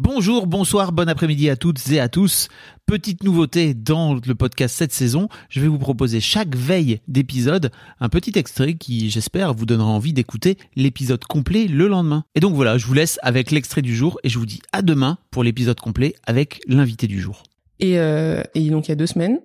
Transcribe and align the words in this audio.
Bonjour, 0.00 0.46
bonsoir, 0.46 0.92
bon 0.92 1.08
après-midi 1.08 1.50
à 1.50 1.56
toutes 1.56 1.90
et 1.90 1.98
à 1.98 2.08
tous. 2.08 2.46
Petite 2.86 3.24
nouveauté 3.24 3.74
dans 3.74 4.14
le 4.14 4.34
podcast 4.36 4.76
cette 4.76 4.92
saison, 4.92 5.28
je 5.48 5.60
vais 5.60 5.66
vous 5.66 5.80
proposer 5.80 6.20
chaque 6.20 6.54
veille 6.54 7.00
d'épisode 7.08 7.72
un 7.98 8.08
petit 8.08 8.38
extrait 8.38 8.74
qui, 8.74 9.10
j'espère, 9.10 9.54
vous 9.54 9.66
donnera 9.66 9.88
envie 9.88 10.12
d'écouter 10.12 10.56
l'épisode 10.76 11.24
complet 11.24 11.66
le 11.66 11.88
lendemain. 11.88 12.22
Et 12.36 12.40
donc 12.40 12.54
voilà, 12.54 12.78
je 12.78 12.86
vous 12.86 12.94
laisse 12.94 13.18
avec 13.22 13.50
l'extrait 13.50 13.82
du 13.82 13.92
jour 13.92 14.20
et 14.22 14.28
je 14.28 14.38
vous 14.38 14.46
dis 14.46 14.60
à 14.72 14.82
demain 14.82 15.18
pour 15.32 15.42
l'épisode 15.42 15.80
complet 15.80 16.14
avec 16.24 16.60
l'invité 16.68 17.08
du 17.08 17.20
jour. 17.20 17.42
Et, 17.80 17.98
euh, 17.98 18.44
donc 18.54 18.86
il 18.86 18.90
y 18.90 18.92
a 18.92 18.96
deux 18.96 19.08
semaines, 19.08 19.40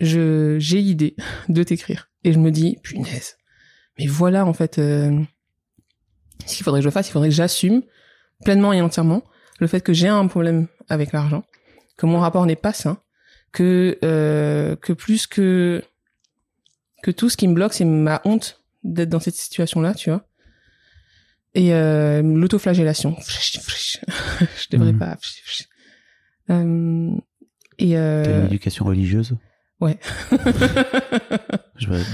j'ai 0.00 0.82
l'idée 0.82 1.16
de 1.48 1.62
t'écrire 1.62 2.10
et 2.24 2.34
je 2.34 2.38
me 2.38 2.50
dis 2.50 2.76
punaise, 2.82 3.38
mais 3.98 4.06
voilà 4.06 4.44
en 4.44 4.52
fait 4.52 4.78
euh, 4.78 5.18
ce 6.44 6.56
qu'il 6.56 6.64
faudrait 6.64 6.80
que 6.80 6.84
je 6.84 6.90
fasse, 6.90 7.08
il 7.08 7.12
faudrait 7.12 7.30
que 7.30 7.34
j'assume 7.34 7.80
pleinement 8.44 8.74
et 8.74 8.82
entièrement 8.82 9.22
le 9.58 9.66
fait 9.66 9.80
que 9.80 9.92
j'ai 9.92 10.08
un 10.08 10.26
problème 10.26 10.66
avec 10.88 11.12
l'argent, 11.12 11.44
que 11.96 12.06
mon 12.06 12.18
rapport 12.20 12.46
n'est 12.46 12.56
pas 12.56 12.72
sain, 12.72 12.98
que 13.52 13.98
euh, 14.04 14.76
que 14.76 14.92
plus 14.92 15.26
que 15.26 15.82
que 17.02 17.10
tout 17.10 17.28
ce 17.30 17.36
qui 17.36 17.46
me 17.48 17.54
bloque 17.54 17.72
c'est 17.74 17.84
ma 17.84 18.20
honte 18.24 18.60
d'être 18.84 19.08
dans 19.08 19.20
cette 19.20 19.34
situation 19.34 19.80
là, 19.80 19.94
tu 19.94 20.10
vois. 20.10 20.24
Et 21.54 21.74
euh, 21.74 22.22
l'autoflagellation. 22.22 23.16
je 23.26 24.66
devrais 24.70 24.92
Mhm. 24.92 24.98
pas. 24.98 25.16
Euh, 26.50 27.10
et 27.78 27.90
T'as 27.90 27.92
une 27.92 27.96
euh, 27.96 28.46
éducation 28.46 28.84
religieuse? 28.84 29.36
Ouais. 29.80 29.98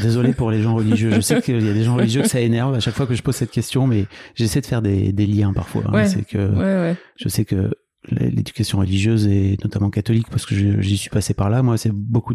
Désolé 0.02 0.32
pour 0.32 0.50
les 0.50 0.60
gens 0.62 0.74
religieux. 0.74 1.10
Je 1.12 1.20
sais 1.20 1.40
qu'il 1.40 1.64
y 1.64 1.70
a 1.70 1.72
des 1.72 1.84
gens 1.84 1.96
religieux 1.96 2.22
que 2.22 2.28
ça 2.28 2.40
énerve 2.40 2.74
à 2.74 2.80
chaque 2.80 2.94
fois 2.94 3.06
que 3.06 3.14
je 3.14 3.22
pose 3.22 3.34
cette 3.34 3.50
question, 3.50 3.86
mais 3.86 4.06
j'essaie 4.34 4.60
de 4.60 4.66
faire 4.66 4.82
des, 4.82 5.12
des 5.12 5.26
liens 5.26 5.52
parfois. 5.52 5.82
hein. 5.86 5.92
Ouais. 5.92 6.06
C'est 6.06 6.24
que 6.26 6.38
ouais, 6.38 6.90
ouais. 6.90 6.96
je 7.16 7.28
sais 7.28 7.44
que 7.44 7.70
l'éducation 8.10 8.78
religieuse 8.80 9.26
et 9.26 9.56
notamment 9.64 9.88
catholique 9.88 10.26
parce 10.30 10.44
que 10.44 10.54
j'y 10.82 10.98
suis 10.98 11.08
passé 11.08 11.32
par 11.32 11.48
là 11.48 11.62
moi 11.62 11.78
c'est 11.78 11.90
beaucoup 11.90 12.34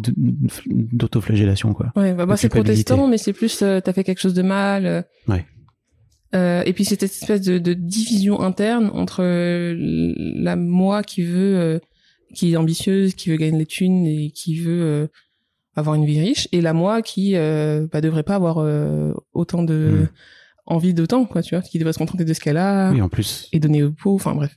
d'autoflagellation 0.66 1.74
quoi 1.74 1.92
Ouais, 1.94 2.12
bah 2.12 2.26
moi 2.26 2.36
c'est 2.36 2.48
protestant, 2.48 3.06
mais 3.06 3.18
c'est 3.18 3.32
plus 3.32 3.62
euh, 3.62 3.78
t'as 3.80 3.92
fait 3.92 4.02
quelque 4.02 4.18
chose 4.20 4.34
de 4.34 4.42
mal. 4.42 4.84
euh. 4.86 5.02
Ouais. 5.28 5.44
Euh, 6.34 6.62
et 6.66 6.72
puis 6.72 6.84
c'est 6.84 7.00
cette 7.00 7.12
espèce 7.12 7.40
de, 7.42 7.58
de 7.58 7.72
division 7.72 8.40
interne 8.40 8.90
entre 8.94 9.22
euh, 9.22 9.74
la 10.40 10.56
moi 10.56 11.04
qui 11.04 11.22
veut, 11.22 11.56
euh, 11.56 11.78
qui 12.34 12.52
est 12.52 12.56
ambitieuse, 12.56 13.14
qui 13.14 13.30
veut 13.30 13.36
gagner 13.36 13.58
des 13.58 13.66
thunes 13.66 14.06
et 14.06 14.30
qui 14.30 14.58
veut 14.58 14.82
euh, 14.82 15.06
avoir 15.76 15.94
une 15.96 16.04
vie 16.04 16.20
riche, 16.20 16.48
et 16.52 16.60
la 16.60 16.72
moi 16.72 17.02
qui 17.02 17.36
euh, 17.36 17.86
bah, 17.92 18.00
devrait 18.00 18.22
pas 18.22 18.34
avoir 18.36 18.58
euh, 18.58 19.12
autant 19.32 19.62
de 19.62 19.74
Mm. 20.02 20.08
envie 20.66 20.94
d'autant, 20.94 21.24
quoi, 21.24 21.42
tu 21.42 21.54
vois, 21.54 21.62
qui 21.62 21.78
devrait 21.78 21.92
se 21.92 21.98
contenter 21.98 22.24
de 22.24 22.32
ce 22.34 22.40
qu'elle 22.40 22.56
a 22.58 22.90
oui 22.92 23.00
en 23.02 23.08
plus 23.08 23.48
et 23.52 23.58
donner 23.60 23.82
au 23.82 23.90
pot. 23.92 24.14
Enfin 24.14 24.34
bref. 24.34 24.56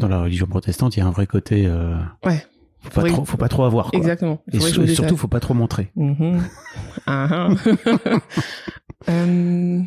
dans 0.00 0.08
la 0.08 0.22
religion 0.22 0.46
protestante 0.46 0.96
il 0.96 1.00
y 1.00 1.02
a 1.02 1.06
un 1.06 1.10
vrai 1.10 1.26
côté 1.26 1.66
euh, 1.66 1.94
Ouais. 2.24 2.44
faut 2.80 2.90
pas 3.00 3.08
trop 3.08 3.24
faut 3.24 3.36
pas 3.38 3.48
trop 3.48 3.64
avoir 3.64 3.90
quoi. 3.90 3.98
Exactement. 3.98 4.42
Et 4.52 4.56
me 4.56 4.60
surtout 4.62 4.82
détache. 4.86 5.14
faut 5.14 5.28
pas 5.28 5.40
trop 5.40 5.54
montrer 5.54 5.90
Mhm. 5.96 6.42
Ah. 7.06 7.48
Euh, 9.08 9.80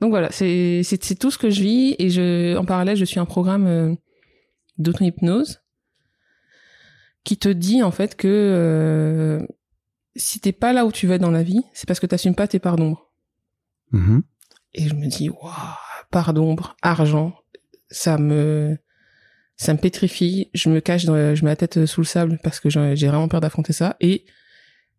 donc 0.00 0.10
voilà, 0.10 0.28
c'est 0.30 0.82
tout 1.18 1.30
ce 1.30 1.38
que 1.38 1.48
je 1.50 1.62
vis 1.62 1.96
et 1.98 2.10
je 2.10 2.56
en 2.56 2.64
parallèle 2.64 2.96
je 2.96 3.04
suis 3.06 3.18
un 3.18 3.24
programme 3.24 3.96
d'auto-hypnose 4.76 5.60
qui 7.24 7.36
te 7.36 7.48
dit 7.48 7.82
en 7.82 7.90
fait 7.90 8.16
que 8.16 8.28
euh, 8.28 9.46
si 10.16 10.40
t'es 10.40 10.52
pas 10.52 10.72
là 10.72 10.84
où 10.86 10.92
tu 10.92 11.06
veux 11.06 11.14
être 11.14 11.20
dans 11.22 11.30
la 11.30 11.42
vie, 11.42 11.62
c'est 11.74 11.86
parce 11.86 12.00
que 12.00 12.06
t'assumes 12.06 12.34
pas 12.34 12.48
tes 12.48 12.58
parts 12.58 12.76
d'ombre. 12.76 13.10
Mhm. 13.92 14.22
Et 14.74 14.88
je 14.88 14.94
me 14.94 15.06
dis 15.06 15.30
waouh, 15.30 15.52
part 16.10 16.34
d'ombre, 16.34 16.76
argent, 16.82 17.34
ça 17.90 18.18
me 18.18 18.76
ça 19.56 19.72
me 19.74 19.78
pétrifie, 19.78 20.50
je 20.54 20.68
me 20.70 20.80
cache, 20.80 21.04
dans, 21.04 21.34
je 21.34 21.44
mets 21.44 21.50
la 21.50 21.56
tête 21.56 21.84
sous 21.86 22.00
le 22.00 22.06
sable 22.06 22.38
parce 22.44 22.60
que 22.60 22.68
j'ai 22.70 23.08
vraiment 23.08 23.28
peur 23.28 23.40
d'affronter 23.40 23.72
ça 23.72 23.96
et 24.00 24.24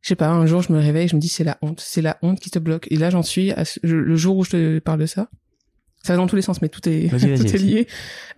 je 0.01 0.07
sais 0.09 0.15
pas, 0.15 0.27
un 0.29 0.45
jour 0.45 0.61
je 0.61 0.71
me 0.73 0.79
réveille, 0.79 1.07
je 1.07 1.15
me 1.15 1.21
dis 1.21 1.27
c'est 1.29 1.43
la 1.43 1.57
honte, 1.61 1.79
c'est 1.81 2.01
la 2.01 2.17
honte 2.21 2.39
qui 2.39 2.49
te 2.49 2.59
bloque. 2.59 2.87
Et 2.91 2.95
là 2.97 3.09
j'en 3.09 3.23
suis 3.23 3.51
à 3.51 3.63
ce- 3.65 3.79
je- 3.83 3.95
le 3.95 4.15
jour 4.15 4.37
où 4.37 4.43
je 4.43 4.49
te 4.51 4.79
parle 4.79 4.99
de 4.99 5.05
ça. 5.05 5.29
Ça 6.09 6.13
va 6.13 6.17
dans 6.17 6.25
tous 6.25 6.35
les 6.35 6.41
sens, 6.41 6.59
mais 6.63 6.69
tout 6.69 6.89
est, 6.89 7.05
Vas-y, 7.05 7.29
vas-y, 7.29 7.37
tout 7.37 7.45
est 7.45 7.51
vas-y. 7.51 7.63
lié. 7.65 7.87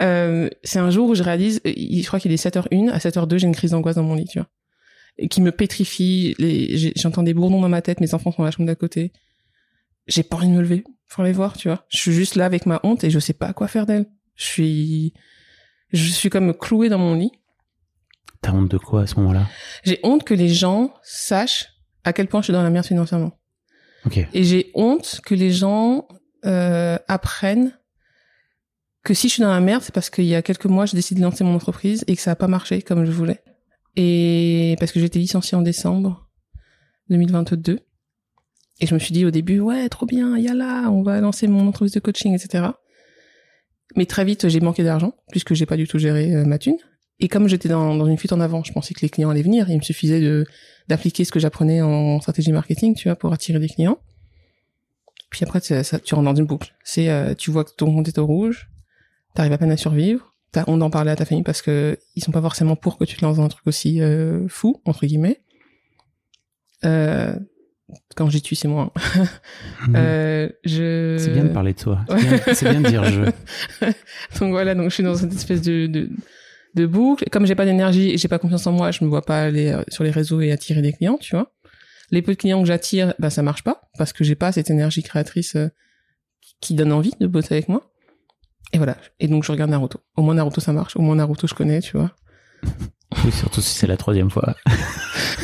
Euh, 0.02 0.50
c'est 0.62 0.80
un 0.80 0.90
jour 0.90 1.08
où 1.08 1.16
je 1.16 1.24
réalise, 1.24 1.62
euh, 1.66 1.72
je 1.74 2.06
crois 2.06 2.20
qu'il 2.20 2.34
est 2.34 2.36
7h01, 2.44 2.90
à 2.90 2.98
7h02 2.98 3.38
j'ai 3.38 3.48
une 3.48 3.56
crise 3.56 3.72
d'angoisse 3.72 3.96
dans 3.96 4.04
mon 4.04 4.16
lit, 4.16 4.26
tu 4.26 4.40
vois. 4.40 4.50
Et 5.18 5.30
qui 5.30 5.42
me 5.42 5.54
pétrifie, 5.54 6.36
les, 6.38 6.92
j'entends 6.98 7.24
des 7.24 7.34
bourdons 7.34 7.62
dans 7.62 7.70
ma 7.70 7.82
tête, 7.82 8.02
mes 8.02 8.14
enfants 8.14 8.34
sont 8.34 8.42
dans 8.42 8.46
la 8.46 8.52
chambre 8.52 8.68
d'à 8.68 8.76
côté. 8.76 9.14
J'ai 10.08 10.24
pas 10.24 10.36
envie 10.36 10.50
de 10.50 10.52
me 10.52 10.60
lever 10.62 10.84
pour 11.08 11.24
les 11.24 11.32
voir, 11.32 11.56
tu 11.56 11.70
vois. 11.70 11.86
Je 11.88 11.98
suis 11.98 12.12
juste 12.12 12.36
là 12.36 12.44
avec 12.44 12.66
ma 12.66 12.82
honte 12.84 13.06
et 13.06 13.10
je 13.10 13.20
sais 13.20 13.32
pas 13.32 13.54
quoi 13.54 13.70
faire 13.70 13.86
d'elle. 13.86 14.06
Je 14.36 14.44
suis, 14.44 15.14
je 15.94 16.12
suis 16.12 16.30
comme 16.30 16.54
clouée 16.54 16.90
dans 16.90 16.98
mon 16.98 17.16
lit. 17.16 17.32
t'as 18.42 18.52
honte 18.52 18.70
de 18.70 18.78
quoi 18.78 19.04
à 19.04 19.08
ce 19.08 19.16
moment 19.16 19.32
là 19.32 19.48
J'ai 19.86 20.02
honte 20.04 20.26
que 20.26 20.34
les 20.34 20.50
gens 20.50 20.94
sachent 21.04 21.68
à 22.04 22.12
quel 22.12 22.28
point 22.28 22.42
je 22.42 22.46
suis 22.48 22.54
dans 22.54 22.64
la 22.64 22.70
merde 22.70 22.86
financièrement. 22.86 23.32
ok 24.06 24.28
Et 24.34 24.44
j'ai 24.44 24.72
honte 24.74 25.22
que 25.26 25.36
les 25.36 25.52
gens 25.52 26.06
euh, 26.46 26.98
apprennent 27.08 27.74
que 29.04 29.14
si 29.14 29.28
je 29.28 29.34
suis 29.34 29.42
dans 29.42 29.52
la 29.52 29.60
merde, 29.60 29.84
c'est 29.84 29.94
parce 29.94 30.10
qu'il 30.10 30.26
y 30.26 30.36
a 30.36 30.42
quelques 30.42 30.66
mois, 30.66 30.86
j'ai 30.86 30.96
décidé 30.96 31.22
de 31.22 31.26
lancer 31.26 31.44
mon 31.44 31.56
entreprise 31.56 32.04
et 32.08 32.16
que 32.16 32.22
ça 32.22 32.32
n'a 32.32 32.36
pas 32.36 32.48
marché 32.48 32.82
comme 32.82 33.06
je 33.06 33.12
voulais. 33.12 33.42
Et 33.96 34.76
parce 34.80 34.92
que 34.92 35.00
j'ai 35.00 35.06
été 35.06 35.20
licenciée 35.20 35.58
en 35.58 35.62
décembre 35.62 36.30
2022. 37.10 37.80
Et 38.80 38.88
je 38.88 38.94
me 38.94 39.00
suis 39.00 39.12
dit 39.12 39.26
au 39.26 39.32
début, 39.32 39.60
ouais, 39.60 39.90
trop 39.90 40.06
bien, 40.06 40.38
yalla, 40.38 40.90
on 40.92 41.04
va 41.04 41.20
lancer 41.20 41.48
mon 41.48 41.68
entreprise 41.68 41.94
de 41.94 42.00
coaching, 42.00 42.34
etc. 42.34 42.70
Mais 43.96 44.06
très 44.06 44.24
vite, 44.24 44.48
j'ai 44.48 44.60
manqué 44.60 44.84
d'argent, 44.84 45.14
puisque 45.32 45.54
j'ai 45.54 45.66
pas 45.66 45.78
du 45.78 45.88
tout 45.88 46.00
géré 46.00 46.34
euh, 46.34 46.46
ma 46.46 46.58
thune. 46.58 46.78
Et 47.20 47.28
comme 47.28 47.48
j'étais 47.48 47.70
dans, 47.70 48.06
une 48.08 48.18
fuite 48.18 48.34
en 48.34 48.40
avant, 48.40 48.64
je 48.64 48.72
pensais 48.72 48.96
que 48.96 49.02
les 49.02 49.10
clients 49.10 49.30
allaient 49.30 49.44
venir. 49.44 49.70
Il 49.70 49.78
me 49.78 49.84
suffisait 49.84 50.44
d'appliquer 50.88 51.24
ce 51.24 51.32
que 51.32 51.40
j'apprenais 51.40 51.82
en 51.82 52.20
stratégie 52.20 52.52
marketing, 52.52 52.96
tu 52.96 53.10
vois, 53.10 53.16
pour 53.16 53.32
attirer 53.32 53.60
des 53.60 53.70
clients. 53.70 54.00
Puis 55.32 55.44
après, 55.44 55.60
ça, 55.62 56.00
tu 56.00 56.14
rentres 56.14 56.26
dans 56.32 56.36
une 56.36 56.46
boucle. 56.46 56.76
C'est, 56.84 57.10
euh, 57.10 57.34
tu 57.34 57.50
vois 57.50 57.64
que 57.64 57.72
ton 57.76 57.88
compte 57.88 58.08
est 58.08 58.18
au 58.20 58.26
rouge, 58.28 58.70
t'arrives 59.34 59.54
à 59.54 59.58
peine 59.58 59.72
à 59.72 59.78
survivre, 59.78 60.36
t'as 60.52 60.66
honte 60.68 60.80
d'en 60.80 60.90
parler 60.92 61.10
à 61.10 61.16
ta 61.16 61.26
famille 61.26 61.44
parce 61.44 61.62
que 61.64 61.98
ils 62.16 62.24
sont 62.24 62.32
pas 62.32 62.42
forcément 62.42 62.76
pour 62.76 62.98
que 62.98 63.06
tu 63.06 63.16
te 63.18 63.26
lances 63.26 63.38
dans 63.38 63.44
un 63.46 63.48
truc 63.48 63.66
aussi 63.66 64.02
euh, 64.02 64.48
fou 64.50 64.82
entre 64.86 65.06
guillemets. 65.06 65.42
Euh, 66.86 67.34
quand 68.16 68.30
j'y 68.30 68.42
tue, 68.42 68.56
c'est 68.56 68.68
moi. 68.68 68.92
hein. 68.96 69.24
Mhm. 69.88 69.94
Euh, 69.96 70.50
je. 70.64 71.16
c'est 71.18 71.32
bien 71.32 71.46
de 71.46 71.50
parler 71.50 71.74
de 71.74 71.80
c'est 71.80 71.86
bien, 71.86 72.40
c'est 72.54 72.70
bien 72.70 72.82
de 72.82 72.88
dire 72.90 73.04
je 73.06 73.22
donc 74.40 74.52
voilà, 74.52 74.76
donc 74.76 74.90
je 74.90 74.96
suis 74.96 75.04
dans 75.04 75.16
cette 75.16 75.34
espèce 75.34 75.62
de, 75.62 75.88
de, 75.88 76.10
de 76.76 76.86
boucle. 76.86 77.26
Comme 77.32 77.46
j'ai 77.46 77.56
pas 77.56 77.66
d'énergie 77.66 78.12
et 78.12 78.18
j'ai 78.18 78.28
pas 78.28 78.40
confiance 78.40 78.68
en 78.68 78.72
moi, 78.74 78.92
je 78.92 79.04
me 79.04 79.10
vois 79.10 79.22
pas 79.22 79.42
aller 79.44 79.72
euh, 79.72 79.84
sur 79.88 80.04
les 80.04 80.12
réseaux 80.12 80.42
et 80.42 80.52
attirer 80.52 80.82
des 80.82 80.94
clients, 80.94 81.18
tu 81.20 81.36
vois. 81.36 81.52
Les 82.12 82.22
peu 82.22 82.34
de 82.34 82.38
clients 82.38 82.62
que 82.62 82.68
j'attire, 82.68 83.14
bah 83.20 83.30
ça 83.30 83.42
marche 83.42 83.64
pas 83.64 83.90
parce 83.98 84.12
que 84.12 84.24
j'ai 84.24 84.36
pas 84.36 84.52
cette 84.52 84.70
énergie 84.70 85.02
créatrice 85.02 85.56
euh, 85.56 85.70
qui 86.60 86.74
donne 86.74 86.92
envie 86.92 87.14
de 87.20 87.28
bosser 87.28 87.56
avec 87.56 87.70
moi. 87.70 87.90
Et 88.74 88.78
voilà. 88.78 88.98
Et 89.20 89.28
donc 89.28 89.44
je 89.44 89.52
regarde 89.52 89.72
Naruto. 89.72 90.02
Au 90.18 90.22
moins 90.22 90.36
Naruto 90.36 90.60
ça 90.60 90.74
marche. 90.74 90.96
Au 90.98 91.02
moins 91.02 91.16
Naruto 91.16 91.48
je 91.48 91.54
connais, 91.54 91.80
tu 91.80 91.98
vois. 91.98 92.12
oui, 93.24 93.32
surtout 93.32 93.62
si 93.62 93.74
c'est 93.74 93.88
la 93.88 93.98
troisième 93.98 94.30
fois 94.30 94.56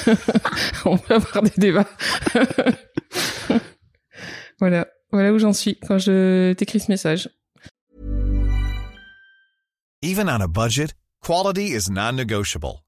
On 0.86 0.98
peut 0.98 1.16
avoir 1.16 1.42
des 1.42 1.54
débats. 1.58 1.88
voilà. 4.60 4.88
Voilà 5.12 5.32
où 5.32 5.40
j'en 5.40 5.54
suis 5.54 5.80
quand 5.80 5.98
je 5.98 6.52
t'écris 6.54 6.82
ce 6.82 6.92
message. 6.92 7.30
Even 10.04 10.30
on 10.30 10.42
a 10.42 10.48
budget, 10.48 10.94
quality 11.22 11.74
is 11.74 11.90
non-negotiable. 11.90 12.84